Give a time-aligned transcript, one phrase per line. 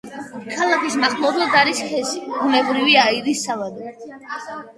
[0.53, 3.95] ქალაქის მახლობლად არის ჰესი, ბუნებრივი აირის საბადო.